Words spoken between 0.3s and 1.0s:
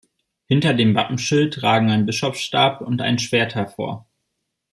Hinter dem